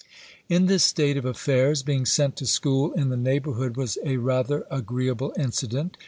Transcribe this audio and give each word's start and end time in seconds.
In 0.49 0.65
this 0.65 0.83
state 0.83 1.15
of 1.15 1.25
affairs, 1.25 1.83
being 1.83 2.07
sent 2.07 2.35
to 2.37 2.47
school 2.47 2.91
in 2.93 3.09
the 3.09 3.15
neighbourhood, 3.17 3.77
was 3.77 3.99
a 4.03 4.17
rather 4.17 4.65
agreeable 4.71 5.31
incident. 5.37 5.95